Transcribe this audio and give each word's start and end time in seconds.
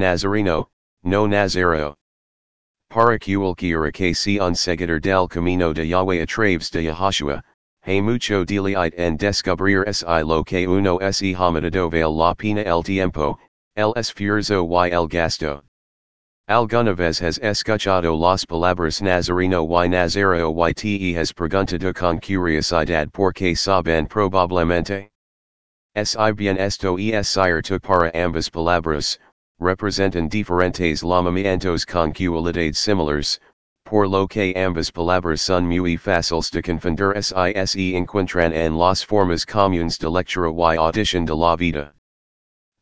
Nazareno, 0.00 0.66
no 1.04 1.26
Nazareo. 1.26 1.94
Para 2.88 3.18
que 3.92 4.14
se 4.14 4.40
seguidor 4.54 5.00
del 5.00 5.28
camino 5.28 5.72
de 5.72 5.86
Yahweh 5.86 6.22
a 6.22 6.26
través 6.26 6.70
de 6.70 6.82
Yahushua, 6.82 7.42
hay 7.86 8.00
mucho 8.00 8.44
delight 8.44 8.94
en 8.96 9.16
descubrir 9.16 9.84
si 9.92 10.04
lo 10.06 10.42
que 10.42 10.66
uno 10.66 10.98
se 11.12 11.34
hamidado 11.34 11.90
vale 11.90 12.16
la 12.16 12.34
pena 12.34 12.62
el 12.62 12.82
tiempo, 12.82 13.38
el 13.76 13.92
esfuerzo 13.94 14.64
y 14.64 14.90
el 14.90 15.06
gasto. 15.06 15.62
Alguna 16.48 16.96
vez 16.96 17.22
has 17.22 17.38
escuchado 17.38 18.16
las 18.16 18.44
palabras 18.44 19.00
Nazareno 19.00 19.64
y 19.66 19.88
Nazareo 19.88 20.50
y 20.50 20.74
te 20.74 21.16
has 21.16 21.32
preguntado 21.32 21.94
con 21.94 22.18
curiosidad 22.18 23.10
por 23.12 23.32
qué 23.32 23.54
saben 23.54 24.06
probablemente? 24.08 25.10
Si 25.94 26.32
bien 26.32 26.56
esto 26.58 26.96
es 26.98 27.28
cierto 27.28 27.78
para 27.78 28.10
ambas 28.14 28.50
palabras, 28.50 29.18
representan 29.60 30.28
diferentes 30.28 31.02
lamamientos 31.04 31.84
con 31.84 32.12
cualidades 32.12 32.78
similares, 32.78 33.38
por 33.84 34.08
lo 34.08 34.26
que 34.26 34.54
ambas 34.56 34.90
palabras 34.90 35.42
son 35.42 35.66
muy 35.66 35.96
fáciles 35.96 36.50
de 36.50 36.62
confundir 36.62 37.12
si 37.22 37.66
se 37.66 37.96
encuentran 37.96 38.54
en 38.54 38.78
las 38.78 39.04
formas 39.04 39.44
comunes 39.44 39.98
de 39.98 40.08
lectura 40.08 40.74
y 40.74 40.78
audición 40.78 41.26
de 41.26 41.34
la 41.34 41.56
vida. 41.56 41.92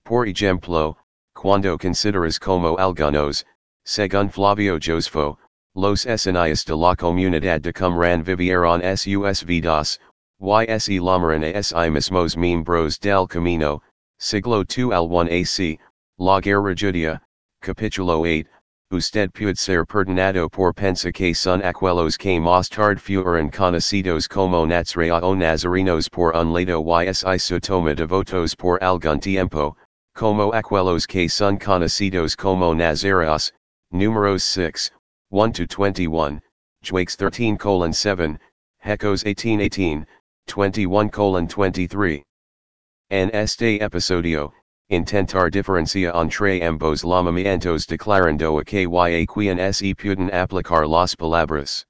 Por 0.04 0.28
ejemplo, 0.28 0.96
cuando 1.34 1.76
consideras 1.76 2.38
como 2.38 2.76
algunos, 2.78 3.44
según 3.84 4.30
Flavio 4.30 4.78
Josefo, 4.78 5.38
los 5.74 6.06
escenarios 6.06 6.64
de 6.64 6.76
la 6.76 6.94
comunidad 6.94 7.60
de 7.60 7.72
Qumran 7.72 8.22
vivieron 8.22 8.82
sus 8.96 9.44
vidas, 9.44 9.98
y 10.40 10.78
se 10.78 10.98
llamaron 11.00 11.42
a 11.42 11.62
si 11.62 11.74
mismos 11.90 12.36
miembros 12.36 13.00
del 13.00 13.26
camino, 13.26 13.82
siglo 14.18 14.64
II 14.64 14.92
al 14.92 15.08
1 15.08 15.30
AC, 15.30 15.78
la 16.20 16.40
guerra 16.40 16.74
judia, 16.74 17.20
capítulo 17.62 18.18
8, 18.26 18.44
usted 18.90 19.32
puede 19.32 19.56
ser 19.56 19.86
perdonado 19.86 20.50
por 20.50 20.74
pensa 20.74 21.12
que 21.12 21.32
son 21.32 21.62
aquellos 21.62 22.18
que 22.18 22.40
más 22.40 22.68
tarde 22.68 22.98
fueron 22.98 23.52
conocidos 23.52 24.26
como 24.26 24.66
Natzraya 24.66 25.22
o 25.22 25.36
Nazarenos 25.36 26.08
por 26.10 26.34
un 26.34 26.52
lado 26.52 26.82
y 26.82 27.38
su 27.38 27.60
toma 27.60 27.94
devotos 27.94 28.56
por 28.56 28.80
algún 28.82 29.20
tiempo, 29.20 29.76
como 30.16 30.50
aquellos 30.52 31.06
que 31.06 31.28
son 31.28 31.56
conocidos 31.56 32.34
como 32.36 32.74
Nazareos, 32.74 33.52
Números 33.92 34.42
6, 34.42 34.90
1 35.30 35.52
to 35.52 35.66
21, 35.68 36.42
Jueces 36.82 37.16
13 37.16 37.56
colon 37.56 37.92
7, 37.92 38.40
Hechos 38.84 39.22
18 39.22 39.68
18, 39.68 40.06
21 40.56 41.10
colon 41.10 41.46
23. 41.46 42.22
En 43.10 43.30
este 43.30 43.78
episodio, 43.80 44.52
intentar 44.90 45.50
diferencia 45.50 46.12
entre 46.14 46.62
ambos 46.62 47.02
llamamientos 47.02 47.86
declarando 47.86 48.58
a 48.58 49.10
y 49.10 49.26
quien 49.26 49.72
se 49.72 49.94
pueden 49.94 50.30
aplicar 50.32 50.86
las 50.86 51.14
palabras. 51.14 51.84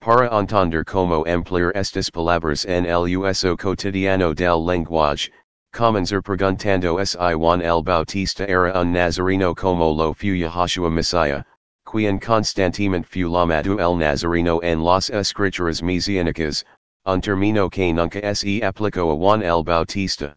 Para 0.00 0.28
entender 0.30 0.84
cómo 0.84 1.24
emplear 1.26 1.72
estas 1.74 2.10
palabras 2.10 2.64
en 2.64 2.86
el 2.86 3.06
uso 3.16 3.56
cotidiano 3.56 4.34
del 4.34 4.64
lenguaje, 4.64 5.30
Comenzar 5.72 6.20
preguntando 6.20 6.98
si 7.04 7.16
Juan 7.16 7.62
el 7.62 7.84
Bautista 7.84 8.44
era 8.44 8.72
un 8.72 8.92
Nazareno 8.92 9.54
como 9.54 9.92
lo 9.92 10.12
fu 10.12 10.34
Yahashua 10.34 10.90
Messiah, 10.90 11.44
quien 11.86 12.18
constantemente 12.18 13.06
fu 13.06 13.30
llamado 13.30 13.78
el 13.78 13.96
Nazareno 13.96 14.58
en 14.64 14.82
las 14.82 15.10
escrituras 15.10 15.80
mesiánicas, 15.80 16.64
un 17.06 17.20
término 17.20 17.70
que 17.70 17.92
nunca 17.92 18.34
se 18.34 18.60
aplicó 18.62 19.12
a 19.12 19.16
Juan 19.16 19.44
el 19.44 19.62
Bautista. 19.62 20.34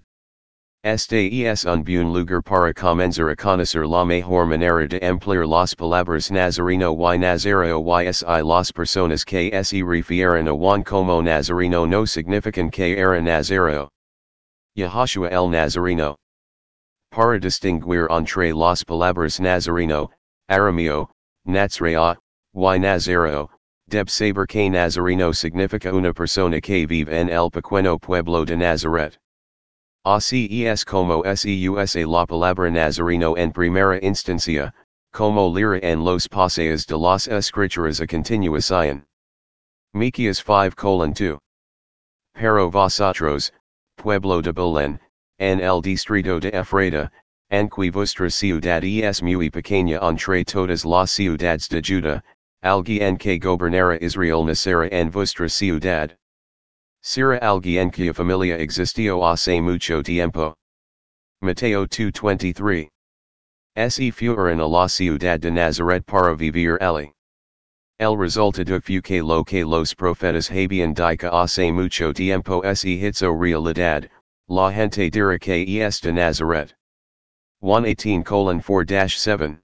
Este 0.86 1.30
es 1.46 1.64
un 1.64 1.82
buen 1.86 2.12
lugar 2.12 2.44
para 2.44 2.74
comenzar 2.74 3.30
a 3.30 3.38
conocer 3.38 3.88
la 3.88 4.04
mejor 4.04 4.46
manera 4.48 4.86
de 4.86 5.00
emplear 5.02 5.48
las 5.48 5.74
palabras 5.74 6.30
Nazareno 6.30 6.94
y 6.94 7.18
Nazareo 7.18 7.80
y 7.80 8.12
si 8.12 8.26
las 8.26 8.70
personas 8.74 9.24
que 9.24 9.64
se 9.64 9.82
refieren 9.82 10.50
a 10.50 10.52
Juan 10.52 10.84
como 10.84 11.22
Nazareno 11.22 11.88
no 11.88 12.06
significan 12.06 12.70
que 12.70 12.98
era 12.98 13.22
Nazareo. 13.22 13.88
Yahushua 14.76 15.30
el 15.30 15.50
Nazareno. 15.50 16.18
Para 17.12 17.40
distinguir 17.40 18.08
entre 18.10 18.52
las 18.52 18.84
palabras 18.84 19.40
Nazareno, 19.40 20.12
Arameo, 20.50 21.10
Natzraya, 21.48 22.18
y 22.54 22.80
Nazareo, 22.80 23.50
deb 23.88 24.10
saber 24.10 24.46
que 24.48 24.70
Nazareno 24.70 25.34
significa 25.34 25.94
una 25.94 26.12
persona 26.12 26.60
que 26.60 26.86
vive 26.86 27.08
en 27.08 27.30
el 27.30 27.50
pequeño 27.50 27.98
pueblo 28.00 28.44
de 28.44 28.58
Nazaret. 28.58 29.18
Así 30.06 30.66
es 30.66 30.84
como 30.84 31.24
seusa 31.24 32.06
la 32.06 32.26
palabra 32.26 32.70
Nazareno 32.70 33.38
en 33.38 33.54
primera 33.54 33.98
instancia, 34.02 34.74
como 35.14 35.48
lira 35.48 35.80
en 35.82 36.04
los 36.04 36.28
paseos 36.28 36.86
de 36.86 36.98
las 36.98 37.30
escrituras 37.30 38.02
a 38.02 38.06
continuación. 38.06 39.06
Miqueas 39.94 40.44
5 40.44 41.08
2. 41.08 41.40
Pero 42.34 42.70
vosotros, 42.70 43.54
pueblo 43.96 44.42
de 44.42 44.52
Belén, 44.52 45.00
en 45.40 45.62
el 45.62 45.82
distrito 45.82 46.38
de 46.38 46.50
Efrata, 46.52 47.10
anque 47.50 47.90
vuestra 47.90 48.30
ciudad 48.30 48.84
es 48.84 49.22
muy 49.22 49.50
pequeña 49.50 50.00
entre 50.02 50.44
todas 50.44 50.84
las 50.84 51.12
ciudades 51.12 51.70
de 51.70 51.82
Judá, 51.82 52.22
alguien 52.62 53.18
que 53.18 53.40
gobernara 53.40 53.98
Israel 54.02 54.46
nacerá 54.46 54.90
en 54.92 55.10
vuestra 55.12 55.48
ciudad. 55.48 56.18
Sira 57.06 57.38
alguien 57.42 57.92
que 57.92 58.14
familia 58.14 58.58
existió 58.58 59.26
hace 59.26 59.62
mucho 59.62 60.02
tiempo. 60.02 60.56
Mateo 61.42 61.86
2.23. 61.86 62.88
Se 63.90 64.10
fueron 64.10 64.62
a 64.62 64.68
la 64.70 64.88
ciudad 64.88 65.38
de 65.38 65.52
Nazaret 65.52 66.06
para 66.06 66.34
vivir 66.34 66.78
allí. 66.80 67.12
El 68.00 68.16
resultado 68.16 68.80
fue 68.80 69.02
que 69.02 69.22
lo 69.22 69.44
que 69.44 69.66
los 69.66 69.94
profetas 69.94 70.50
habían 70.50 70.94
dicho 70.94 71.30
hace 71.30 71.74
mucho 71.74 72.14
tiempo 72.14 72.64
se 72.74 72.92
hizo 72.92 73.38
realidad, 73.38 74.10
la 74.48 74.72
gente 74.72 75.10
dirá 75.10 75.38
que 75.38 75.82
es 75.82 76.00
de 76.00 76.14
Nazaret. 76.14 76.74
118 77.60 78.24
4-7. 78.24 79.60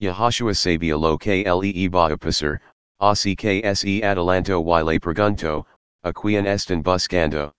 Yahushua 0.00 0.54
sabía 0.54 0.96
lo 0.96 1.18
que 1.18 1.42
le 1.42 1.72
iba 1.74 2.12
a 2.12 2.16
pasar, 2.16 2.60
así 3.00 3.34
que 3.34 3.74
se 3.74 4.02
adelanto 4.02 4.62
y 4.62 4.84
le 4.84 5.00
pregunto, 5.00 5.66
a 6.04 6.12
quien 6.12 6.46
están 6.46 6.82
buscando. 6.82 7.52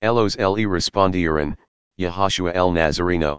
Elos 0.00 0.38
le 0.38 0.66
respondieron, 0.66 1.54
Yahushua 1.98 2.52
el 2.54 2.72
Nazareno. 2.72 3.38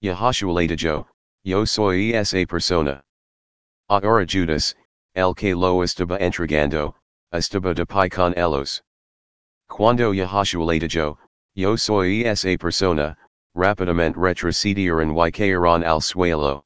Yahushua 0.00 0.54
le 0.54 0.66
dijo, 0.66 1.06
yo 1.44 1.66
soy 1.66 2.14
esa 2.14 2.46
persona. 2.46 3.02
Ahora 3.90 4.24
Judas, 4.26 4.74
el 5.14 5.34
que 5.34 5.54
lo 5.54 5.82
estaba 5.82 6.16
entregando, 6.18 6.94
estaba 7.34 7.74
de 7.74 7.84
pie 7.84 8.08
con 8.08 8.32
ellos. 8.34 8.82
Cuando 9.68 10.12
Yahushua 10.14 10.64
le 10.64 10.78
dijo, 10.78 11.18
yo 11.54 11.76
soy 11.76 12.24
esa 12.24 12.56
persona, 12.56 13.14
rápidamente 13.54 14.18
retrocedieron 14.18 15.14
y 15.14 15.30
cayeron 15.30 15.84
al 15.84 16.00
suelo. 16.00 16.64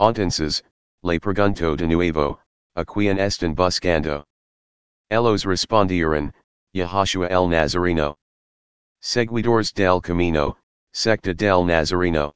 Entonces, 0.00 0.64
le 1.04 1.20
preguntó 1.20 1.76
de 1.76 1.86
nuevo, 1.86 2.40
a 2.74 2.84
quien 2.84 3.20
están 3.20 3.54
buscando. 3.54 4.24
Ellos 5.10 5.44
respondieron, 5.44 6.32
Yahushua 6.74 7.28
el 7.28 7.48
Nazareno. 7.48 8.16
Seguidores 9.00 9.72
del 9.72 10.00
camino, 10.00 10.56
secta 10.92 11.34
del 11.34 11.66
Nazareno. 11.66 12.32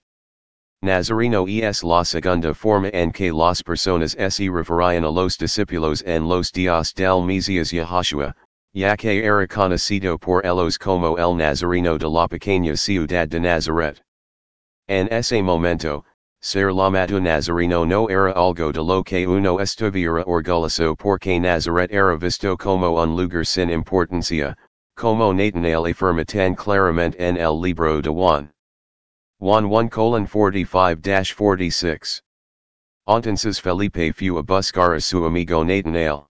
Nazareno 0.83 1.47
es 1.49 1.83
la 1.83 2.05
segunda 2.05 2.55
forma 2.55 2.91
en 2.93 3.11
que 3.11 3.33
las 3.33 3.63
personas 3.63 4.13
se 4.13 4.49
referían 4.49 5.05
a 5.05 5.11
los 5.11 5.37
discípulos 5.39 6.03
en 6.03 6.29
los 6.29 6.53
días 6.53 6.95
del 6.95 7.25
Mesías 7.25 7.73
Yahushua, 7.73 8.35
ya 8.75 8.97
que 8.97 9.25
era 9.25 9.47
conocido 9.49 10.19
por 10.19 10.45
ellos 10.45 10.79
como 10.79 11.17
el 11.19 11.37
Nazareno 11.37 11.99
de 11.99 12.09
la 12.09 12.29
pequeña 12.29 12.77
ciudad 12.77 13.27
de 13.29 13.41
Nazaret. 13.41 14.01
En 14.87 15.09
ese 15.11 15.43
momento, 15.43 16.05
ser 16.41 16.71
llamado 16.73 17.21
Nazareno 17.21 17.85
no 17.85 18.09
era 18.09 18.33
algo 18.33 18.73
de 18.73 18.81
lo 18.81 19.03
que 19.03 19.27
uno 19.27 19.59
estuviera 19.59 20.25
orgulloso 20.25 20.97
porque 20.97 21.41
Nazaret 21.41 21.91
era 21.91 22.17
visto 22.17 22.57
como 22.57 23.03
un 23.03 23.17
lugar 23.17 23.45
sin 23.45 23.71
importancia, 23.71 24.57
como 24.97 25.33
Nathanael 25.33 25.87
afirma 25.87 26.25
tan 26.25 26.55
claramente 26.55 27.17
en 27.19 27.37
el 27.37 27.61
libro 27.61 28.01
de 28.01 28.09
Juan. 28.09 28.53
Juan 29.41 29.65
1 29.67 29.89
colon 29.91 30.27
45-46. 30.27 32.23
Entonces 33.09 33.61
Felipe 33.61 34.13
fue 34.13 34.39
a 34.39 34.43
buscar 34.43 34.95
a 34.95 35.01
su 35.01 35.25
amigo 35.25 35.65
Nathanael. 35.65 36.27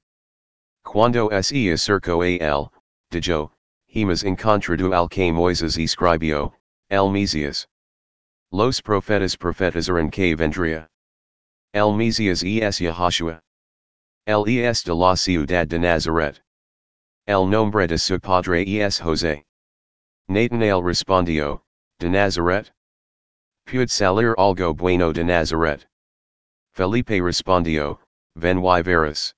Cuando 0.84 1.28
se 1.42 1.70
acercó 1.70 2.22
a 2.22 2.28
él, 2.28 2.70
dijo, 3.10 3.52
Hemas 3.88 4.24
encontrado 4.24 4.94
al 4.94 5.08
que 5.08 5.32
Moises 5.32 5.76
escribió, 5.76 6.54
el 6.88 7.10
Mesías. 7.10 7.66
Los 8.50 8.80
profetas 8.80 9.36
profetizaron 9.36 10.10
que 10.10 10.34
vendría. 10.34 10.88
El 11.74 11.94
Mesías 11.94 12.42
es 12.42 12.78
Yahushua. 12.78 13.40
El 14.26 14.48
es 14.48 14.82
de 14.84 14.94
la 14.94 15.16
ciudad 15.16 15.68
de 15.68 15.78
Nazaret. 15.78 16.40
El 17.26 17.46
nombre 17.46 17.86
de 17.86 17.98
su 17.98 18.18
padre 18.18 18.64
es 18.64 18.98
José. 19.00 19.44
Nathanael 20.28 20.82
respondió, 20.82 21.62
de 21.98 22.08
Nazaret? 22.08 22.72
Puede 23.66 23.90
salir 23.90 24.34
algo 24.38 24.72
bueno 24.74 25.12
de 25.12 25.24
Nazaret. 25.24 25.86
Felipe 26.72 27.20
respondió, 27.20 28.00
ven 28.34 28.64
y 28.64 28.82
verás. 28.82 29.34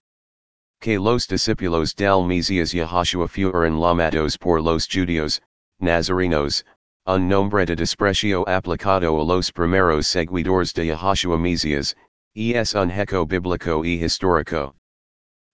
Que 0.80 1.00
los 1.00 1.26
discípulos 1.26 1.96
del 1.96 2.24
Mesías 2.24 2.72
Yahashua 2.72 3.26
fueron 3.26 3.80
llamados 3.80 4.38
por 4.38 4.60
los 4.62 4.86
judíos, 4.86 5.40
Nazarenos, 5.80 6.62
un 7.06 7.26
nombre 7.26 7.64
de 7.64 7.74
desprecio 7.74 8.44
aplicado 8.46 9.18
a 9.18 9.24
los 9.24 9.50
primeros 9.50 10.06
seguidores 10.06 10.74
de 10.74 10.84
Yahashua 10.84 11.38
Mesías, 11.38 11.94
es 12.34 12.74
un 12.74 12.90
hecho 12.90 13.24
bíblico 13.24 13.82
y 13.84 14.02
histórico. 14.04 14.74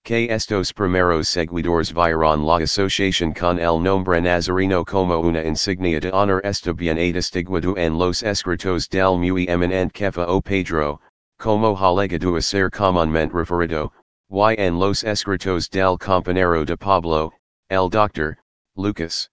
Que 0.05 0.29
estos 0.29 0.73
primeros 0.73 1.29
seguidores 1.29 1.93
vieron 1.93 2.45
la 2.45 2.57
asociación 2.57 3.33
con 3.33 3.61
el 3.61 3.81
nombre 3.81 4.21
Nazareno 4.21 4.85
como 4.85 5.21
una 5.21 5.45
insignia 5.45 6.01
de 6.01 6.11
honor 6.11 6.41
está 6.45 6.73
bien 6.73 6.99
atestiguado 6.99 7.77
en 7.79 7.97
los 7.97 8.25
escritos 8.25 8.89
del 8.89 9.17
muy 9.17 9.47
eminente 9.49 9.93
Kefa 9.93 10.27
o 10.27 10.43
Pedro, 10.43 11.01
como 11.39 11.77
halegado 11.77 12.37
a 12.37 12.43
ser 12.43 12.71
comúnmente 12.71 13.33
referido, 13.33 13.93
y 14.31 14.55
en 14.59 14.81
los 14.81 15.05
escritos 15.05 15.71
del 15.71 15.97
compañero 15.97 16.65
de 16.65 16.77
Pablo, 16.77 17.33
el 17.71 17.89
doctor, 17.89 18.37
Lucas. 18.75 19.31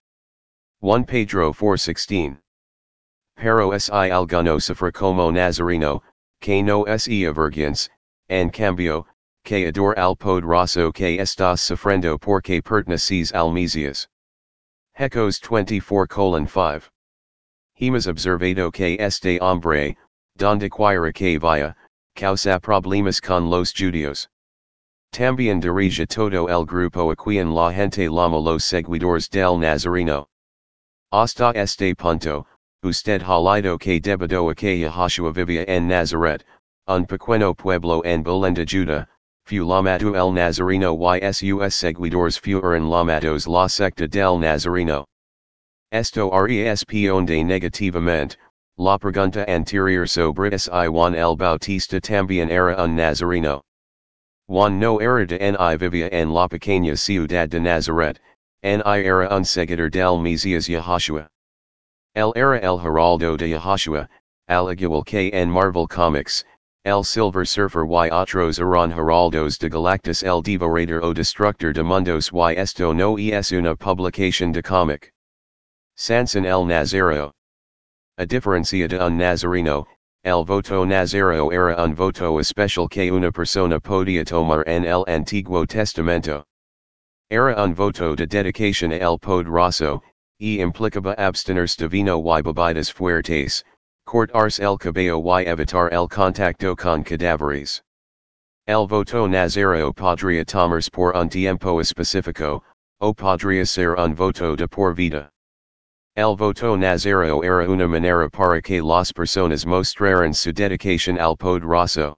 1 0.84 1.06
Pedro 1.06 1.54
4:16. 1.54 2.38
Pero 3.38 3.80
si 3.80 3.90
alguno 3.90 4.60
sufre 4.60 4.92
como 4.92 5.32
Nazareno, 5.32 6.02
que 6.42 6.62
no 6.62 6.84
es 6.84 7.08
vergüenza, 7.08 7.88
en 8.28 8.50
cambio, 8.52 9.06
que 9.46 9.66
ador 9.68 9.98
al 9.98 10.18
poderoso 10.18 10.92
que 10.92 11.20
estás 11.20 11.62
sufriendo 11.62 12.20
porque 12.20 12.62
perteneces 12.62 13.32
al 13.32 13.54
Mesías. 13.54 14.10
Hechos 15.00 15.40
24 15.40 16.46
5. 16.48 16.90
Hemos 17.80 18.06
observado 18.08 18.70
que 18.70 18.98
este 19.00 19.40
hombre, 19.40 19.96
donde 20.36 20.70
quiera 20.70 21.14
que 21.14 21.40
vaya, 21.40 21.78
causa 22.14 22.60
problemas 22.60 23.22
con 23.22 23.50
los 23.50 23.72
judíos. 23.72 24.28
También 25.14 25.62
dirige 25.62 26.06
todo 26.06 26.50
el 26.50 26.66
grupo 26.66 27.10
a 27.10 27.16
quien 27.16 27.56
la 27.56 27.72
gente 27.72 28.10
llama 28.10 28.38
los 28.38 28.66
seguidores 28.66 29.30
del 29.30 29.58
Nazareno. 29.58 30.28
Hasta 31.14 31.54
este 31.54 31.94
punto, 31.94 32.48
usted 32.82 33.22
ha 33.22 33.38
leído 33.38 33.78
que 33.78 34.00
debido 34.00 34.50
a 34.50 34.56
que 34.56 34.80
Yahashua 34.80 35.32
vivía 35.32 35.64
en 35.68 35.88
Nazaret, 35.88 36.44
un 36.88 37.06
pequeño 37.06 37.56
pueblo 37.56 38.02
en 38.04 38.24
Belenda 38.24 38.66
Juda, 38.66 39.08
fu 39.46 39.58
llamado 39.58 40.16
el 40.16 40.34
Nazareno 40.34 40.98
y 40.98 41.32
sus 41.32 41.76
seguidores 41.76 42.40
fueron 42.40 42.90
llamados 42.90 43.46
la 43.48 43.68
secta 43.68 44.08
del 44.08 44.40
Nazareno. 44.40 45.06
Esto 45.92 46.32
responde 46.32 47.44
negativamente, 47.44 48.38
la 48.80 48.98
pregunta 48.98 49.46
anterior 49.48 50.10
sobre 50.10 50.58
si 50.58 50.72
Juan 50.72 51.14
el 51.14 51.36
Bautista 51.38 52.02
también 52.02 52.50
era 52.50 52.84
un 52.84 52.96
Nazareno. 52.96 53.62
Juan 54.48 54.80
no 54.80 55.00
era 55.00 55.28
de 55.28 55.38
ni 55.38 55.78
vivía 55.78 56.10
en 56.12 56.34
la 56.34 56.48
pequeña 56.48 56.98
ciudad 56.98 57.50
de 57.50 57.60
Nazaret, 57.60 58.20
ni 58.64 59.04
era 59.04 59.28
un 59.30 59.44
seguidor 59.44 59.92
del 59.92 60.22
Mesías 60.22 60.68
Yahashua. 60.68 61.28
El 62.16 62.32
era 62.36 62.60
el 62.64 62.80
Heraldo 62.80 63.38
de 63.38 63.50
Yahashua, 63.50 64.08
al 64.48 64.70
igual 64.70 65.04
que 65.04 65.32
en 65.34 65.50
Marvel 65.50 65.88
Comics, 65.88 66.46
El 66.86 67.04
Silver 67.04 67.46
Surfer 67.46 67.86
y 67.86 68.10
otros 68.10 68.60
eran 68.60 68.92
heraldos 68.92 69.58
de 69.58 69.70
Galactus 69.70 70.24
el 70.24 70.42
Devorador 70.42 71.04
o 71.04 71.14
Destructor 71.14 71.74
de 71.74 71.84
Mundos 71.84 72.32
y 72.32 72.56
esto 72.58 72.94
no 72.94 73.18
es 73.18 73.52
una 73.52 73.76
publicación 73.76 74.52
de 74.52 74.62
cómic. 74.62 75.12
Sanson 75.96 76.46
el 76.46 76.66
Nazareo. 76.66 77.32
A 78.18 78.26
diferencia 78.26 78.88
de 78.88 78.98
un 78.98 79.18
Nazareno, 79.18 79.86
el 80.24 80.46
voto 80.46 80.86
Nazareo 80.86 81.52
era 81.52 81.76
un 81.84 81.96
voto 81.96 82.40
especial 82.40 82.90
que 82.90 83.12
una 83.12 83.32
persona 83.32 83.80
podía 83.80 84.26
tomar 84.26 84.64
en 84.68 84.86
el 84.86 85.04
Antiguo 85.08 85.66
Testamento. 85.66 86.46
Era 87.30 87.56
un 87.56 87.74
voto 87.74 88.16
de 88.16 88.28
dedicación 88.28 88.92
al 88.94 89.18
poderoso, 89.18 90.02
y 90.40 90.60
implicaba 90.60 91.16
abstenerse 91.18 91.78
de 91.78 91.88
vino 91.88 92.20
y 92.20 92.42
bebidas 92.42 92.92
fuertes, 92.92 93.64
cortarse 94.06 94.60
el 94.60 94.78
cabello 94.78 95.22
y 95.40 95.46
evitar 95.46 95.92
el 95.92 96.08
contacto 96.08 96.76
con 96.76 97.04
cadáveres. 97.04 97.82
El 98.68 98.88
voto 98.88 99.28
nazareo 99.28 99.94
podría 99.94 100.46
tomarse 100.46 100.90
por 100.92 101.16
un 101.16 101.30
tiempo 101.30 101.80
específico, 101.80 102.64
o 103.00 103.14
podría 103.14 103.66
ser 103.66 103.96
un 103.96 104.16
voto 104.16 104.56
de 104.56 104.68
por 104.68 104.94
vida. 104.94 105.30
El 106.16 106.36
voto 106.38 106.78
nazareo 106.78 107.44
era 107.44 107.68
una 107.68 107.88
manera 107.88 108.30
para 108.30 108.62
que 108.62 108.82
las 108.82 109.12
personas 109.12 109.66
mostraran 109.66 110.34
su 110.34 110.54
dedicación 110.54 111.18
al 111.18 111.36
poderoso. 111.36 112.16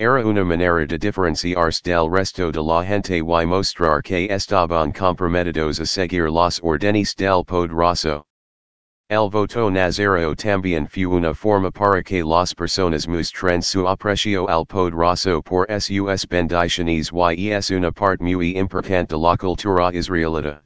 Era 0.00 0.24
una 0.24 0.46
manera 0.46 0.86
de 0.86 0.96
diferenciarse 0.96 1.82
del 1.82 2.08
resto 2.08 2.50
de 2.50 2.62
la 2.62 2.82
gente 2.82 3.18
y 3.18 3.44
mostrar 3.44 4.02
que 4.02 4.30
estaban 4.30 4.92
comprometidos 4.92 5.78
a 5.78 5.84
seguir 5.84 6.30
las 6.30 6.58
órdenes 6.62 7.14
del 7.14 7.44
poderoso. 7.44 8.24
El 9.10 9.28
voto 9.28 9.68
nazareo 9.68 10.34
también 10.34 10.86
fue 10.86 11.04
una 11.04 11.34
forma 11.34 11.70
para 11.70 12.02
que 12.02 12.24
las 12.24 12.54
personas 12.54 13.06
mostren 13.06 13.60
su 13.60 13.86
aprecio 13.86 14.48
al 14.48 14.64
poderoso 14.64 15.42
por 15.42 15.66
sus 15.78 16.26
bendiciones 16.26 17.10
y 17.36 17.50
es 17.50 17.70
una 17.70 17.92
parte 17.92 18.24
muy 18.24 18.56
importante 18.56 19.14
de 19.14 19.18
la 19.18 19.36
cultura 19.36 19.92
israelita. 19.92 20.62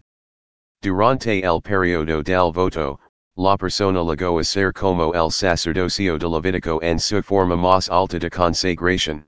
Durante 0.80 1.42
el 1.42 1.60
periodo 1.60 2.22
del 2.22 2.52
voto, 2.52 3.00
la 3.36 3.56
persona 3.56 4.00
llegó 4.04 4.38
a 4.38 4.44
ser 4.44 4.72
como 4.72 5.12
el 5.12 5.28
sacerdocio 5.28 6.18
de 6.18 6.28
Levítico 6.28 6.80
en 6.82 7.00
su 7.00 7.20
forma 7.20 7.56
más 7.56 7.90
alta 7.90 8.18
de 8.20 8.30
consagración. 8.30 9.26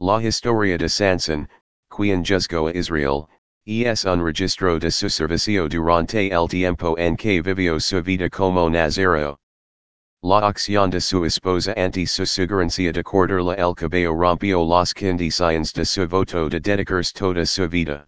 La 0.00 0.22
historia 0.22 0.78
de 0.78 0.88
Sansón, 0.88 1.46
quien 1.90 2.24
juzgó 2.24 2.68
a 2.68 2.72
Israel, 2.72 3.28
es 3.66 4.06
un 4.06 4.24
registro 4.24 4.78
de 4.78 4.90
su 4.90 5.10
servicio 5.10 5.68
durante 5.68 6.32
el 6.32 6.48
tiempo 6.48 6.96
en 6.96 7.14
que 7.14 7.42
vivió 7.42 7.78
su 7.78 8.02
vida 8.02 8.30
como 8.30 8.70
Nazareo. 8.70 9.38
La 10.22 10.48
acción 10.48 10.88
de 10.88 11.00
su 11.00 11.22
esposa 11.26 11.74
ante 11.76 12.06
su 12.06 12.24
sugerencia 12.24 12.90
de 12.90 13.02
cortarle 13.02 13.54
el 13.58 13.74
cabello 13.74 14.14
rompió 14.14 14.64
las 14.64 14.94
condiciones 14.94 15.74
de 15.74 15.84
su 15.84 16.08
voto 16.08 16.48
de 16.48 16.58
dedicarse 16.58 17.12
toda 17.12 17.44
su 17.44 17.68
vida. 17.68 18.06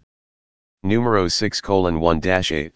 Número 0.83 1.29
6 1.29 1.61
colon 1.61 2.01
1-8. 2.01 2.73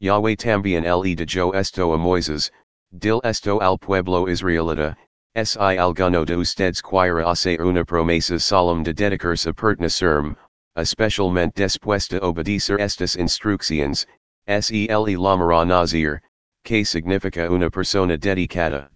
Yahweh 0.00 0.36
también 0.36 0.82
de 0.82 1.24
yo 1.24 1.52
esto 1.52 1.94
a 1.94 1.98
Moises, 1.98 2.50
dil 2.92 3.20
esto 3.24 3.58
al 3.60 3.78
pueblo 3.78 4.28
israelita, 4.28 4.94
si 5.42 5.58
alguno 5.58 6.26
de 6.26 6.36
ustedes 6.36 6.82
quiera 6.82 7.26
hacer 7.26 7.60
una 7.60 7.82
promesa 7.82 8.38
solemn 8.38 8.82
de 8.82 8.92
dedicarse 8.92 9.46
a 9.46 9.54
pertenecerme, 9.54 10.36
especialmente 10.76 11.54
después 11.54 12.08
de 12.08 12.20
obedecer 12.20 12.78
estas 12.78 13.16
instrucciones, 13.16 14.06
sel 14.46 15.08
y 15.08 15.16
llamará 15.16 15.66
nazir, 15.66 16.20
que 16.62 16.84
significa 16.84 17.48
una 17.50 17.70
persona 17.70 18.18
dedicada. 18.18 18.90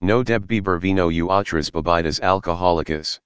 No 0.00 0.22
deb 0.22 0.46
beber 0.46 0.80
vino 0.80 1.08
u 1.08 1.30
otras 1.30 1.70
bebidas 1.70 2.20
alcohólicas. 2.20 3.18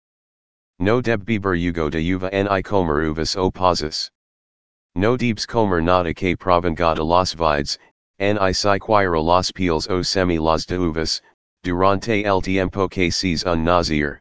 No 0.78 1.02
deb 1.02 1.24
beber 1.24 1.56
yugo 1.56 1.90
de 1.90 2.00
uva 2.14 2.30
ni 2.32 2.62
comer 2.62 3.04
uvas 3.10 3.36
o 3.36 3.50
pasas. 3.50 4.10
No 4.98 5.18
debes 5.18 5.46
comer 5.46 5.82
nada 5.82 6.14
que 6.14 6.34
provenga 6.36 6.94
de 6.96 7.04
las 7.04 7.34
vides, 7.34 7.76
ni 8.18 8.32
siquiera 8.54 9.22
las 9.22 9.52
peels 9.52 9.90
o 9.90 10.02
semi 10.02 10.38
las 10.38 10.64
de 10.64 10.78
uvas, 10.78 11.20
durante 11.62 12.24
el 12.24 12.40
tiempo 12.40 12.88
que 12.88 13.10
seas 13.10 13.44
un 13.44 13.62
nazir. 13.62 14.20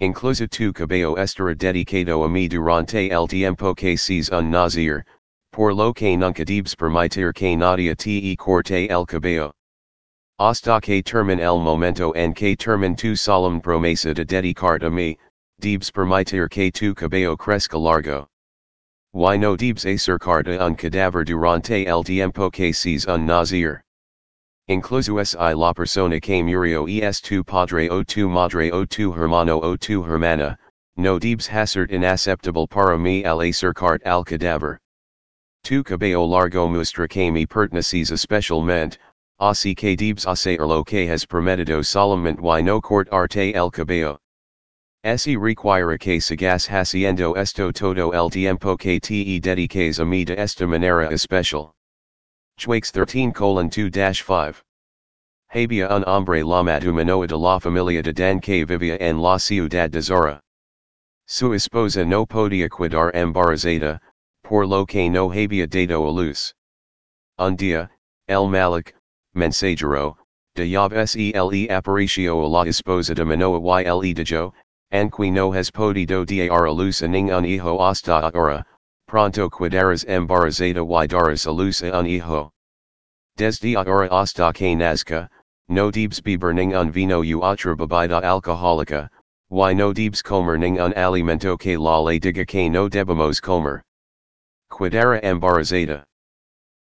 Incluso 0.00 0.46
tu 0.46 0.72
cabello 0.72 1.16
estará 1.16 1.56
dedicado 1.56 2.22
a 2.22 2.28
mí 2.28 2.46
durante 2.46 3.10
el 3.10 3.26
tiempo 3.26 3.74
que 3.74 3.96
seas 3.96 4.30
un 4.30 4.52
nazir, 4.52 5.04
por 5.50 5.74
lo 5.74 5.92
que 5.92 6.16
nunca 6.16 6.44
debes 6.44 6.76
permitir 6.76 7.34
que 7.34 7.56
nadie 7.56 7.96
te 7.96 8.36
corte 8.36 8.88
el 8.88 9.04
cabello. 9.04 9.50
Hasta 10.38 10.80
que 10.80 11.02
termine 11.02 11.40
el 11.40 11.58
momento 11.58 12.12
en 12.12 12.32
que 12.32 12.54
termine 12.54 12.96
tu 12.96 13.16
solemn 13.16 13.60
promesa 13.60 14.14
de 14.14 14.24
dedicarte 14.24 14.86
a 14.86 14.90
mí, 14.90 15.18
debes 15.60 15.90
permitir 15.90 16.48
que 16.48 16.70
tu 16.70 16.94
cabello 16.94 17.36
crezca 17.36 17.76
largo. 17.76 18.28
Y 19.12 19.36
no 19.36 19.56
debes 19.56 19.84
acercarte 19.84 20.58
un 20.60 20.76
cadáver 20.76 21.24
durante 21.24 21.84
el 21.84 22.04
tiempo 22.04 22.50
que 22.50 22.72
seas 22.72 23.06
un 23.06 23.26
nazir. 23.26 23.82
Incluso 24.68 25.18
i 25.18 25.52
la 25.52 25.74
persona 25.74 26.20
que 26.20 26.42
murió 26.44 26.86
es 26.86 27.20
tu 27.20 27.42
padre 27.42 27.90
o 27.90 28.04
tu 28.04 28.28
madre 28.28 28.70
o 28.70 28.84
tu 28.86 29.12
hermano 29.12 29.60
o 29.60 29.76
tu 29.76 30.04
hermana, 30.04 30.56
no 30.96 31.18
debes 31.18 31.48
hacer 31.48 31.90
inaceptable 31.90 32.68
para 32.68 32.96
mí 32.96 33.24
al 33.24 33.40
acercarte 33.40 34.06
al 34.06 34.24
cadáver. 34.24 34.78
Tu 35.64 35.82
cabello 35.82 36.24
largo 36.24 36.68
muestra 36.68 37.08
que 37.08 37.32
me 37.32 37.46
perteneces 37.46 38.12
especialmente, 38.12 38.98
así 39.40 39.74
que 39.74 39.96
debes 39.96 40.24
hacer 40.24 40.60
lo 40.60 40.84
que 40.84 41.08
has 41.10 41.26
prometido 41.26 41.82
solamente 41.82 42.40
y 42.40 42.62
no 42.62 42.80
cortarte 42.80 43.56
el 43.56 43.72
cabello. 43.72 44.20
Si 45.02 45.34
requiere 45.34 45.98
que 45.98 46.20
sigas 46.20 46.68
haciendo 46.68 47.34
esto 47.34 47.72
todo 47.72 48.12
el 48.12 48.30
tiempo 48.30 48.76
que 48.76 49.00
te 49.00 49.40
dediques 49.40 49.98
a 49.98 50.04
mí 50.04 50.26
de 50.26 50.36
esta 50.38 50.66
manera 50.66 51.10
especial. 51.10 51.72
Chwakes 52.58 52.92
13 52.92 53.32
2 53.32 53.70
5. 54.14 54.54
habia 55.54 55.88
un 55.88 56.04
hombre 56.06 56.44
la 56.44 56.62
humanoa 56.62 57.26
de 57.26 57.38
la 57.38 57.58
familia 57.58 58.02
de 58.02 58.12
Dan 58.12 58.40
que 58.40 58.66
vivia 58.66 58.98
en 59.00 59.22
la 59.22 59.38
ciudad 59.38 59.88
de 59.88 60.02
Zara. 60.02 60.38
Su 61.26 61.54
esposa 61.54 62.04
no 62.04 62.26
podía 62.26 62.68
quedar 62.68 63.10
embarazada, 63.14 64.00
por 64.44 64.66
lo 64.66 64.84
que 64.84 65.08
no 65.08 65.30
había 65.32 65.66
dado 65.66 66.06
a 66.06 66.12
luz. 66.12 66.52
Un 67.38 67.56
día, 67.56 67.88
el 68.28 68.50
Malik, 68.50 68.94
mensajero, 69.34 70.18
de 70.54 70.68
Yav 70.68 70.92
Sele 71.08 71.70
aparicio 71.70 72.44
a 72.44 72.48
la 72.48 72.68
esposa 72.68 73.14
de 73.14 73.24
Manoa 73.24 73.82
yle 73.82 74.12
de 74.12 74.24
Jo, 74.26 74.52
anqui 74.92 75.30
no 75.30 75.52
has 75.52 75.70
podido 75.70 76.24
dar 76.24 76.66
a 76.66 76.72
luz 76.72 77.02
a 77.02 77.06
un 77.06 77.44
hijo 77.44 77.78
hasta 77.78 78.30
ahora, 78.32 78.64
pronto 79.06 79.48
quedarás 79.48 80.04
embarazada 80.04 80.80
y 80.80 81.06
darás 81.06 81.46
a 81.46 81.52
luz 81.52 81.82
a 81.82 81.96
un 81.98 82.06
hijo. 82.06 82.50
Desde 83.36 83.74
ahora 83.74 84.08
hasta 84.10 84.52
que 84.52 84.74
nazca, 84.76 85.28
no 85.68 85.90
debes 85.90 86.20
beber 86.20 86.52
ning 86.52 86.74
un 86.74 86.90
vino 86.90 87.20
u 87.20 87.40
otra 87.40 87.76
bebida 87.76 88.20
alcohólica, 88.22 89.08
y 89.50 89.72
no 89.74 89.92
debes 89.92 90.22
comer 90.22 90.58
ning 90.58 90.78
un 90.80 90.92
alimento 90.94 91.56
que 91.56 91.78
la 91.78 92.00
ley 92.00 92.18
diga 92.18 92.46
que 92.46 92.68
no 92.68 92.88
debemos 92.88 93.40
comer. 93.40 93.82
Quedara 94.70 95.20
embarazada. 95.22 96.04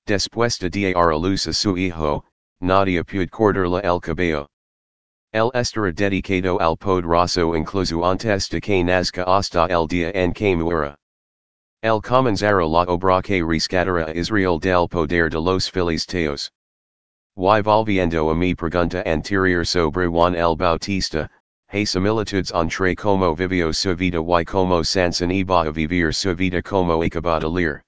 Después 0.07 0.59
de 0.59 0.69
dar 0.69 1.11
a 1.11 1.17
luz 1.17 1.47
a 1.47 1.53
su 1.55 1.77
hijo, 1.77 2.25
Nadia 2.61 3.05
puede 3.05 3.29
cortarle 3.29 3.81
el 3.83 4.01
cabello. 4.01 4.49
El 5.35 5.51
estará 5.53 5.93
dedicado 5.93 6.61
al 6.61 6.77
poderoso 6.77 7.57
incluso 7.57 8.05
antes 8.05 8.49
de 8.49 8.61
que 8.61 8.85
nazca 8.85 9.25
hasta 9.27 9.67
el 9.67 9.89
día 9.89 10.13
en 10.15 10.33
que 10.33 10.55
muera. 10.55 10.95
El 11.83 12.01
comenzará 12.01 12.65
la 12.65 12.85
obra 12.87 13.21
que 13.21 13.43
rescatará 13.43 14.07
a 14.07 14.15
Israel 14.17 14.61
del 14.61 14.87
poder 14.87 15.31
de 15.31 15.41
los 15.41 15.69
filisteos. 15.69 16.53
Y 17.37 17.63
volviendo 17.63 18.31
a 18.31 18.35
mi 18.37 18.55
pregunta 18.55 19.03
anterior 19.05 19.67
sobre 19.67 20.07
Juan 20.07 20.37
el 20.37 20.55
Bautista, 20.55 21.29
hay 21.69 21.85
similitudes 21.85 22.53
entre 22.55 22.95
como 22.95 23.35
vivió 23.35 23.75
su 23.75 23.97
vida 23.97 24.21
y 24.21 24.45
como 24.45 24.85
Sanson 24.85 25.33
iba 25.33 25.67
a 25.67 25.73
vivir 25.73 26.15
su 26.15 26.33
vida 26.37 26.63
como 26.63 27.03
acaba 27.03 27.41
de 27.41 27.49
leer. 27.49 27.83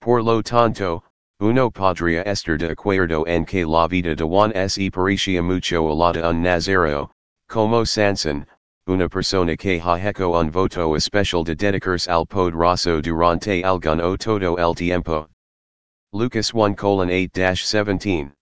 Por 0.00 0.24
lo 0.24 0.42
tanto, 0.42 1.04
Uno 1.40 1.70
podría 1.70 2.24
estar 2.26 2.58
de 2.58 2.70
acuerdo 2.72 3.24
en 3.28 3.44
que 3.44 3.64
la 3.64 3.86
vida 3.86 4.16
de 4.16 4.24
Juan 4.24 4.52
se 4.68 4.90
parecía 4.90 5.40
mucho 5.40 5.88
a 5.88 5.94
la 5.94 6.12
de 6.12 6.28
un 6.28 6.42
nazareo, 6.42 7.12
como 7.48 7.84
Sanson, 7.86 8.44
una 8.88 9.08
persona 9.08 9.56
que 9.56 9.78
ha 9.78 9.98
hecho 9.98 10.32
un 10.32 10.50
voto 10.50 10.96
especial 10.96 11.44
de 11.44 11.54
dedicarse 11.54 12.08
al 12.08 12.26
poderoso 12.26 13.00
durante 13.00 13.62
algún 13.62 14.00
o 14.00 14.16
todo 14.16 14.58
el 14.58 14.74
tiempo. 14.74 15.28
Lucas 16.12 16.52
1 16.52 16.74
8-17. 16.74 18.32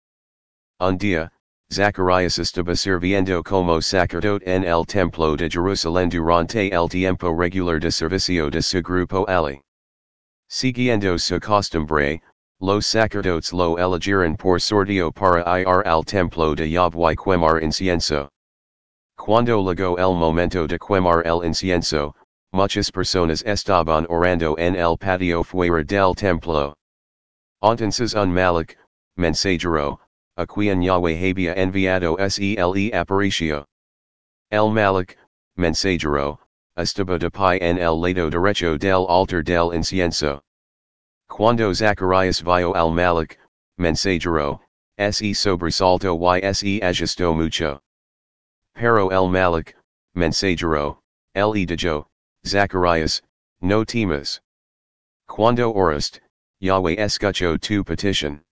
Un 0.81 0.97
día, 0.97 1.31
Zacharias 1.71 2.39
estaba 2.39 2.75
sirviendo 2.75 3.43
como 3.43 3.83
sacerdote 3.83 4.47
en 4.47 4.65
el 4.65 4.87
templo 4.87 5.37
de 5.37 5.51
Jerusalén 5.51 6.09
durante 6.09 6.73
el 6.73 6.89
tiempo 6.89 7.31
regular 7.31 7.79
de 7.79 7.91
servicio 7.91 8.49
de 8.49 8.63
su 8.63 8.81
grupo 8.81 9.27
Ali. 9.29 9.61
Siguiendo 10.49 11.19
su 11.19 11.39
costumbre, 11.41 12.23
Los 12.59 12.87
sacerdotes 12.87 13.53
lo 13.53 13.77
elegiron 13.77 14.35
por 14.35 14.59
sorteo 14.59 15.13
para 15.13 15.61
ir 15.61 15.83
al 15.85 16.03
templo 16.03 16.55
de 16.55 16.71
Yahweh 16.71 17.15
quemar 17.15 17.63
incienso. 17.63 18.31
Cuando 19.19 19.63
llegó 19.63 19.99
el 19.99 20.17
momento 20.17 20.67
de 20.67 20.79
quemar 20.79 21.27
el 21.27 21.45
incienso, 21.45 22.15
muchas 22.55 22.91
personas 22.91 23.43
estaban 23.43 24.07
orando 24.09 24.57
en 24.57 24.75
el 24.75 24.97
patio 24.97 25.43
fuera 25.43 25.85
del 25.85 26.15
templo. 26.15 26.75
Entonces 27.63 28.15
un 28.15 28.33
Malik, 28.33 28.79
mensajero, 29.19 30.01
a 30.39 30.47
quien 30.47 30.81
Yahweh 30.81 31.31
había 31.31 31.53
enviado 31.55 32.17
sele 32.31 32.91
aparicio. 32.95 33.67
El 34.51 34.71
Malik, 34.73 35.19
mensajero, 35.59 36.39
estaba 36.79 37.19
de 37.19 37.31
pie 37.31 37.59
en 37.61 37.77
el 37.77 38.01
lado 38.01 38.31
derecho 38.31 38.79
del 38.79 39.07
altar 39.11 39.45
del 39.45 39.75
incienso. 39.75 40.41
Cuando 41.29 41.73
Zacharias 41.73 42.41
vio 42.41 42.73
al 42.73 42.93
Malik, 42.93 43.39
mensajero, 43.79 44.61
se 44.99 45.35
sobresalto 45.35 46.17
y 46.17 46.53
se 46.55 46.81
ajustó 46.81 47.35
mucho. 47.35 47.81
Pero 48.75 49.11
el 49.11 49.31
Malik, 49.31 49.75
mensajero, 50.15 50.99
le 51.35 51.67
dijo, 51.67 52.07
Zacharias, 52.45 53.23
no 53.61 53.85
temas. 53.85 54.41
Cuando 55.29 55.73
oraste, 55.73 56.21
Yahweh 56.61 56.97
escuchó 56.97 57.59
tu 57.61 57.85
petición. 57.85 58.43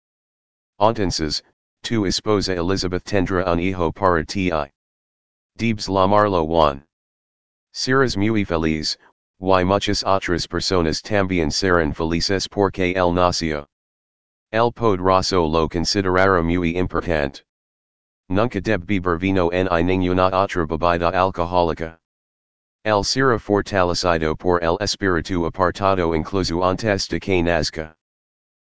Entonces, 0.78 1.43
tu 1.83 2.04
esposa 2.04 2.54
Elizabeth 2.54 3.04
tendrá 3.04 3.47
un 3.47 3.61
hijo 3.61 3.93
para 3.93 4.25
ti. 4.25 4.50
Debes 5.57 5.87
llamarlo 5.87 6.45
Juan. 6.47 6.85
Serás 7.73 8.16
muy 8.16 8.45
feliz, 8.45 8.97
y 9.41 9.64
muchas 9.64 10.05
otras 10.05 10.47
personas 10.47 11.03
también 11.03 11.50
serán 11.50 11.93
felices 11.93 12.49
porque 12.49 12.95
el 12.95 13.12
nació. 13.12 13.67
El 14.53 14.73
poderoso 14.73 15.47
lo 15.47 15.69
considerará 15.69 16.43
muy 16.43 16.76
importante. 16.76 17.43
Nunca 18.29 18.61
debe 18.61 19.00
beber 19.00 19.19
vino 19.19 19.50
en 19.50 19.69
i 19.71 19.83
ninguna 19.83 20.31
otra 20.33 20.67
bebida 20.67 21.12
alcohólica. 21.12 21.99
El 22.85 23.03
será 23.03 23.38
fortalecido 23.38 24.37
por 24.37 24.62
el 24.62 24.79
espíritu 24.81 25.45
apartado 25.47 26.14
incluso 26.14 26.62
antes 26.62 27.09
de 27.09 27.19
que 27.19 27.43
nazca. 27.43 27.95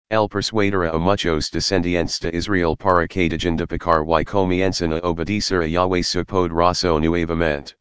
El 0.09 0.29
persuadirá 0.29 0.93
a 0.93 0.99
muchos 0.99 1.49
descendientes 1.51 2.19
de 2.19 2.31
Israel 2.33 2.77
para 2.77 3.07
que 3.07 3.27
dejen 3.27 3.57
de 3.57 3.67
pecar 3.67 4.05
y 4.05 4.23
comiencen 4.23 4.93
a 4.93 5.01
obedecer 5.01 5.63
a 5.63 5.67
Yahweh 5.67 6.03
su 6.03 6.23
poderoso 6.23 6.99
nuevamente. 6.99 7.75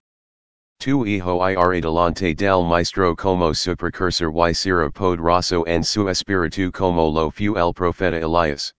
Tu 0.83 1.05
hijo 1.07 1.41
ir 1.49 1.57
adelante 1.57 2.35
del 2.35 2.67
maestro 2.67 3.15
como 3.15 3.55
su 3.55 3.77
precursor 3.77 4.33
y 4.33 4.53
será 4.53 4.91
poderoso 4.91 5.62
en 5.69 5.85
su 5.85 6.09
espíritu 6.09 6.73
como 6.73 7.09
lo 7.09 7.31
fu 7.31 7.55
el 7.55 7.73
profeta 7.73 8.21
Elias. 8.21 8.75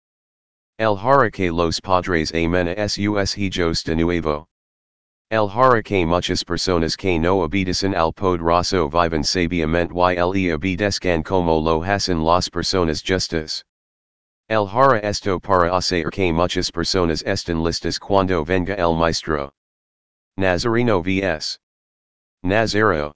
El 0.77 0.97
hará 0.97 1.31
que 1.31 1.49
los 1.49 1.79
padres 1.79 2.33
amena 2.33 2.75
sus 2.89 3.37
hijos 3.37 3.85
de 3.85 3.95
nuevo. 3.95 4.47
El 5.31 5.47
hará 5.47 5.81
que 5.81 6.05
muchas 6.05 6.43
personas 6.43 6.97
que 6.97 7.17
no 7.17 7.39
obedecen 7.39 7.95
al 7.95 8.11
poderoso 8.11 8.89
viven 8.89 9.23
sabiamente 9.23 9.93
y 9.93 10.15
le 10.15 10.53
obedezcan 10.53 11.23
como 11.23 11.61
lo 11.61 11.81
hacen 11.85 12.21
las 12.21 12.49
personas 12.49 13.01
justas. 13.01 13.63
El 14.49 14.67
hará 14.67 14.99
esto 14.99 15.39
para 15.39 15.73
hacer 15.73 16.09
que 16.11 16.33
muchas 16.33 16.69
personas 16.69 17.23
estén 17.25 17.63
listas 17.63 17.97
cuando 17.97 18.43
venga 18.43 18.73
el 18.73 18.93
maestro. 18.93 19.53
Nazareno 20.35 21.01
vs. 21.01 21.59
Nazareo. 22.45 23.13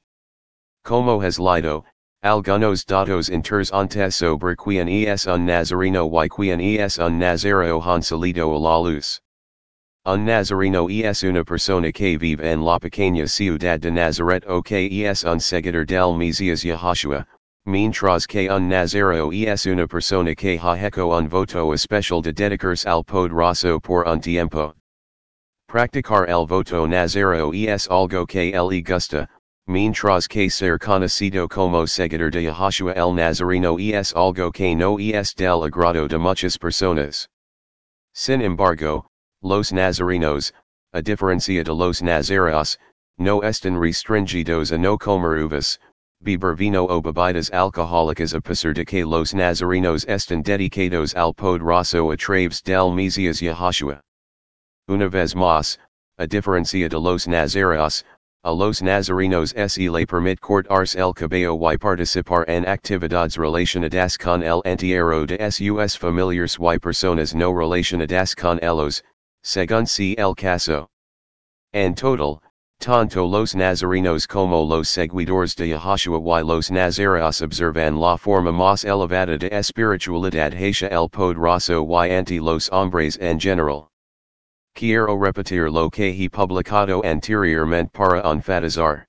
Como 0.85 1.21
has 1.21 1.37
lido, 1.37 1.83
algunos 2.23 2.85
datos 2.85 3.29
interesantes 3.29 4.15
sobre 4.15 4.55
quien 4.55 4.87
es 4.87 5.27
un 5.27 5.45
Nazareno 5.45 6.09
y 6.09 6.29
quien 6.29 6.61
es 6.61 6.97
un 6.97 7.19
Nazareo 7.19 7.81
han 7.81 8.01
salido 8.01 8.55
a 8.55 8.57
la 8.57 8.79
luz. 8.79 9.19
Un 10.05 10.23
Nazareno 10.23 10.87
es 10.89 11.23
una 11.23 11.43
persona 11.43 11.91
que 11.91 12.17
vive 12.17 12.49
en 12.49 12.63
la 12.63 12.79
pequeña 12.79 13.27
ciudad 13.27 13.81
de 13.81 13.91
Nazaret 13.91 14.45
o 14.47 14.63
que 14.63 14.87
es 15.05 15.25
un 15.25 15.41
seguidor 15.41 15.85
del 15.85 16.17
Mesías 16.17 16.63
Yahashua, 16.63 17.25
mientras 17.65 18.25
que 18.27 18.49
un 18.49 18.69
Nazareo 18.69 19.33
es 19.33 19.65
una 19.65 19.87
persona 19.87 20.35
que 20.35 20.57
ha 20.57 20.77
hecho 20.87 21.09
un 21.09 21.27
voto 21.27 21.73
especial 21.73 22.21
de 22.21 22.31
dedicarse 22.31 22.87
al 22.87 23.03
poderoso 23.03 23.81
por 23.81 24.07
un 24.07 24.21
tiempo. 24.21 24.73
Practicar 25.67 26.29
el 26.29 26.47
voto 26.47 26.87
nazareo 26.87 27.51
es 27.51 27.89
algo 27.89 28.25
que 28.25 28.53
le 28.53 28.81
gusta, 28.81 29.27
mientras 29.67 30.25
que 30.25 30.49
ser 30.49 30.79
conocido 30.79 31.49
como 31.49 31.85
seguidor 31.85 32.31
de 32.31 32.43
Yahashua 32.43 32.93
el 32.93 33.13
Nazareno 33.13 33.77
es 33.77 34.13
algo 34.15 34.49
que 34.53 34.73
no 34.73 34.97
es 34.97 35.35
del 35.35 35.65
agrado 35.65 36.07
de 36.07 36.17
muchas 36.17 36.57
personas. 36.57 37.27
Sin 38.13 38.41
embargo, 38.41 39.07
los 39.41 39.73
nazarenos, 39.73 40.53
a 40.93 41.01
diferencia 41.01 41.65
de 41.65 41.73
los 41.73 42.01
nazareos, 42.01 42.77
no 43.17 43.41
están 43.41 43.77
restringidos 43.77 44.71
a 44.71 44.77
no 44.77 44.97
comer 44.97 45.43
uvas, 45.43 45.79
beber 46.21 46.55
vino 46.55 46.85
o 46.85 47.01
bebidas 47.01 47.51
alcohólicas 47.51 48.33
a 48.33 48.39
pesar 48.39 48.73
de 48.73 48.85
que 48.85 49.03
los 49.03 49.33
nazarenos 49.33 50.05
están 50.07 50.43
dedicados 50.43 51.13
al 51.13 51.33
poderoso 51.33 52.09
a 52.09 52.15
través 52.15 52.63
del 52.63 52.93
Mesías 52.93 53.41
Yahashua. 53.41 54.01
Una 54.89 55.09
vez 55.09 55.35
más, 55.35 55.77
a 56.17 56.25
diferencia 56.27 56.87
de 56.87 56.97
los 56.97 57.27
nazareos, 57.27 58.05
a 58.45 58.51
los 58.53 58.81
nazarenos 58.81 59.53
se 59.67 59.89
le 59.89 60.05
permite 60.05 60.39
cortarse 60.39 60.97
el 60.97 61.13
cabello 61.13 61.59
y 61.73 61.77
participar 61.77 62.45
en 62.47 62.65
actividades 62.65 63.35
relacionadas 63.35 64.17
con 64.17 64.43
el 64.43 64.61
entierro 64.63 65.25
de 65.25 65.51
sus 65.51 65.97
familiares 65.97 66.57
y 66.57 66.79
personas 66.79 67.35
no 67.35 67.51
relacionadas 67.51 68.33
con 68.33 68.59
ellos, 68.63 69.03
según 69.43 69.87
si 69.87 70.15
el 70.17 70.33
caso. 70.33 70.87
En 71.73 71.93
total, 71.93 72.39
tanto 72.79 73.25
los 73.25 73.55
nazarenos 73.55 74.25
como 74.25 74.63
los 74.63 74.87
seguidores 74.87 75.53
de 75.57 75.67
Yahashua 75.67 76.39
y 76.39 76.45
los 76.45 76.71
nazareos 76.71 77.41
observan 77.41 77.99
la 77.99 78.15
forma 78.15 78.53
más 78.53 78.85
elevada 78.85 79.37
de 79.37 79.49
espiritualidad 79.51 80.53
hacia 80.53 80.87
el 80.87 81.09
poderoso 81.09 81.85
y 82.05 82.09
anti 82.09 82.39
los 82.39 82.69
hombres 82.71 83.17
en 83.19 83.37
general. 83.37 83.89
Quiero 84.77 85.17
repetir 85.17 85.71
lo 85.71 85.89
que 85.89 86.13
he 86.13 86.29
publicado 86.29 87.01
anteriormente 87.03 87.91
para 87.91 88.21
enfatizar. 88.21 89.07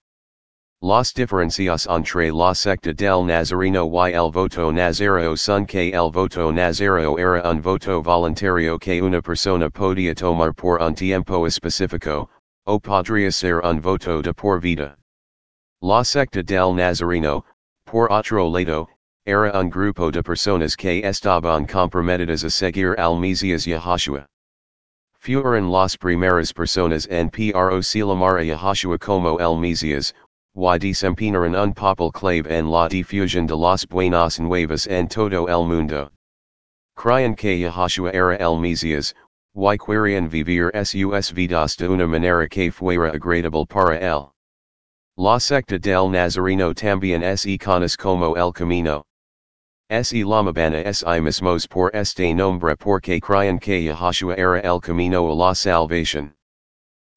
Las 0.81 1.13
diferencias 1.13 1.87
entre 1.87 2.33
la 2.33 2.55
secta 2.55 2.95
del 2.95 3.27
Nazareno 3.27 3.87
y 3.87 4.15
el 4.15 4.33
voto 4.33 4.73
nazareo 4.73 5.37
son 5.37 5.67
que 5.67 5.93
el 5.93 6.11
voto 6.11 6.51
nazareo 6.51 7.19
era 7.19 7.43
un 7.45 7.61
voto 7.61 8.01
voluntario 8.03 8.79
que 8.79 9.03
una 9.03 9.21
persona 9.21 9.69
podía 9.69 10.15
tomar 10.15 10.55
por 10.55 10.81
un 10.81 10.95
tiempo 10.95 11.45
específico, 11.45 12.31
o 12.65 12.81
podría 12.81 13.31
ser 13.31 13.61
un 13.63 13.83
voto 13.83 14.23
de 14.23 14.33
por 14.33 14.63
vida. 14.63 14.97
La 15.83 16.03
secta 16.03 16.43
del 16.43 16.75
Nazareno, 16.75 17.45
por 17.85 18.11
otro 18.11 18.49
lado, 18.49 18.89
era 19.27 19.53
un 19.53 19.69
grupo 19.69 20.11
de 20.11 20.23
personas 20.23 20.75
que 20.77 21.05
estaban 21.05 21.67
comprometidas 21.67 22.43
a 22.43 22.49
seguir 22.49 22.95
al 22.99 23.21
Mesías 23.21 23.67
Yahashua. 23.67 24.25
Fueron 25.21 25.71
las 25.71 25.97
primeras 25.97 26.53
personas 26.53 27.07
en 27.11 27.29
proclamar 27.29 28.39
a 28.39 28.45
Yahashua 28.45 28.99
como 28.99 29.39
el 29.39 29.59
Mesías, 29.59 30.15
y 30.55 30.79
desempeñaron 30.79 31.55
un 31.55 31.75
papel 31.75 32.11
clave 32.13 32.47
en 32.49 32.71
la 32.71 32.89
difusión 32.89 33.47
de 33.47 33.57
las 33.57 33.87
buenas 33.87 34.41
nuevas 34.41 34.87
en 34.87 35.09
todo 35.09 35.49
el 35.49 35.67
mundo. 35.67 36.11
Creían 36.97 37.35
que 37.35 37.59
Yahashua 37.59 38.11
era 38.13 38.37
el 38.37 38.59
Mesías, 38.59 39.15
y 39.55 39.77
querían 39.77 40.29
vivir 40.29 40.71
sus 40.85 41.33
vidas 41.33 41.77
de 41.77 41.89
una 41.89 42.07
manera 42.07 42.49
que 42.49 42.71
fuera 42.71 43.11
agradable 43.11 43.67
para 43.67 43.99
él. 43.99 44.31
La 45.17 45.41
secta 45.41 45.79
del 45.79 46.11
Nazareno 46.13 46.73
también 46.75 47.37
se 47.37 47.59
conoce 47.59 47.97
como 47.97 48.37
el 48.37 48.53
Camino. 48.53 49.08
Se 49.91 50.23
llamaban 50.23 50.75
es 50.75 51.03
mismos 51.03 51.67
por 51.67 51.91
este 51.95 52.35
nombre 52.35 52.77
porque 52.77 53.19
creían 53.23 53.59
que 53.59 53.85
Yahashua 53.85 54.37
era 54.37 54.61
el 54.61 54.83
camino 54.83 55.27
a 55.27 55.35
la 55.35 55.55
salvación. 55.55 56.35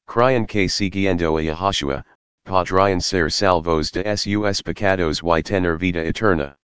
Creían 0.06 0.46
que 0.46 0.68
siguiendo 0.68 1.36
a 1.36 1.42
Yahashua, 1.42 2.02
podrían 2.46 3.02
ser 3.02 3.30
salvos 3.30 3.92
de 3.92 4.16
sus 4.16 4.62
pecados 4.62 5.20
y 5.22 5.42
tener 5.42 5.76
vida 5.76 6.02
eterna. 6.02 6.56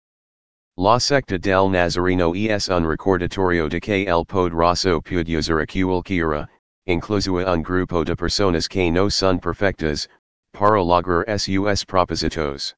La 0.77 0.97
secta 0.97 1.37
del 1.37 1.69
Nazareno 1.71 2.33
es 2.33 2.69
un 2.69 2.87
recordatorio 2.87 3.67
de 3.67 3.81
que 3.81 4.07
el 4.07 4.23
poderoso 4.23 5.01
puede 5.01 5.37
usar 5.37 5.67
cualquiera, 5.67 6.47
incluso 6.85 7.33
un 7.33 7.61
grupo 7.61 8.05
de 8.05 8.15
personas 8.15 8.69
que 8.69 8.89
no 8.91 9.09
son 9.09 9.39
perfectas, 9.39 10.07
para 10.53 10.81
lograr 10.81 11.37
sus 11.37 11.83
propósitos. 11.83 12.77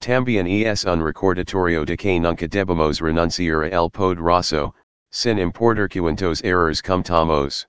También 0.00 0.46
es 0.46 0.84
un 0.84 1.02
recordatorio 1.02 1.84
de 1.84 1.96
que 1.96 2.20
nunca 2.20 2.46
debemos 2.46 3.00
renunciar 3.00 3.64
el 3.64 3.90
poderoso, 3.90 4.74
sin 5.10 5.38
importar 5.38 5.88
cuantos 5.88 6.42
errores 6.44 6.80
cometamos. 6.80 7.66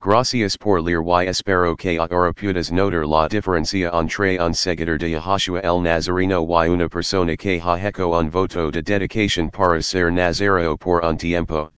Gracias 0.00 0.56
por 0.58 0.82
leer 0.82 1.02
y 1.02 1.28
espero 1.28 1.76
que 1.76 1.98
ahora 1.98 2.32
puedas 2.32 2.70
notar 2.70 3.06
la 3.06 3.28
diferencia 3.28 3.90
entre 3.94 4.38
un 4.38 4.54
seguidor 4.54 4.98
de 4.98 5.10
Yahashua 5.10 5.60
el 5.60 5.82
Nazareno 5.82 6.44
y 6.44 6.68
una 6.68 6.88
persona 6.88 7.36
que 7.36 7.60
ha 7.60 7.78
hecho 7.78 8.10
un 8.10 8.30
voto 8.30 8.70
de 8.70 8.82
dedicación 8.82 9.48
para 9.48 9.80
ser 9.80 10.12
Nazareo 10.12 10.76
por 10.76 11.04
un 11.04 11.16
tiempo. 11.16 11.70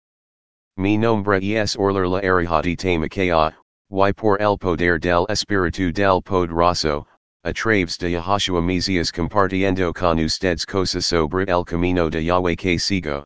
Mi 0.77 0.97
nombre 0.97 1.39
es 1.39 1.75
Orler 1.75 2.07
la 2.07 2.19
Arihati 2.19 2.75
Tamakea, 2.75 3.53
y 3.89 4.13
por 4.13 4.41
el 4.41 4.57
poder 4.57 4.99
del 4.99 5.25
Espíritu 5.29 5.91
del 5.91 6.21
Poderoso, 6.21 7.05
a 7.43 7.53
través 7.53 7.97
de 7.97 8.11
Yahashua 8.11 8.61
Mesías 8.61 9.11
compartiendo 9.11 9.93
con 9.93 10.19
ustedes 10.19 10.65
cosas 10.65 11.05
sobre 11.05 11.45
el 11.45 11.63
camino 11.63 12.09
de 12.09 12.23
Yahweh 12.23 12.57
que 12.57 12.77
sigo. 12.77 13.25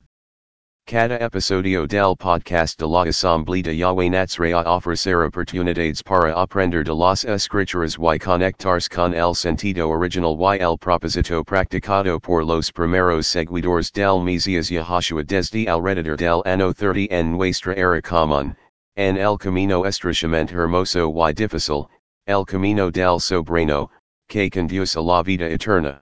Cada 0.86 1.18
episodio 1.20 1.88
del 1.88 2.18
podcast 2.18 2.77
de 2.77 2.88
la 2.88 3.03
Asamblea 3.06 3.63
de 3.63 3.77
Yahweh 3.77 4.10
Natsraya 4.10 4.63
ofrecer 4.65 5.24
oportunidades 5.24 6.03
para 6.03 6.34
aprender 6.36 6.84
de 6.84 6.94
las 6.94 7.24
escrituras 7.24 7.98
y 7.98 8.20
conectarse 8.20 8.89
con 8.89 9.13
el 9.13 9.34
sentido 9.34 9.89
original 9.89 10.38
y 10.38 10.58
el 10.60 10.78
propósito 10.78 11.43
practicado 11.45 12.19
por 12.19 12.43
los 12.43 12.71
primeros 12.71 13.28
seguidores 13.28 13.91
del 13.93 14.21
Mesías 14.21 14.69
Yahashua 14.69 15.24
desde 15.24 15.67
alrededor 15.67 16.17
del 16.17 16.41
año 16.45 16.74
30 16.74 17.08
en 17.10 17.32
nuestra 17.32 17.74
era 17.74 18.02
común, 18.02 18.58
en 18.97 19.17
el 19.17 19.38
camino 19.38 19.86
estrechamente 19.86 20.54
hermoso 20.54 21.10
y 21.10 21.34
difícil, 21.34 21.88
el 22.28 22.45
camino 22.45 22.91
del 22.91 23.19
sobrano, 23.19 23.89
que 24.32 24.50
conduce 24.50 24.96
a 24.96 25.02
la 25.02 25.22
vida 25.22 25.46
eterna. 25.50 26.02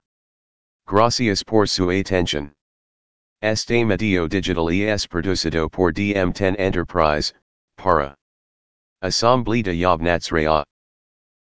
Gracias 0.87 1.43
por 1.43 1.67
su 1.67 1.89
atención. 1.89 2.53
Este 3.41 3.83
medio 3.83 4.27
digital 4.27 4.69
es 4.69 5.07
producido 5.07 5.67
por 5.67 5.93
DM10 5.93 6.55
Enterprise, 6.59 7.33
para 7.75 8.15
Asamblea 9.01 9.73
Yavnatsraya. 9.73 10.63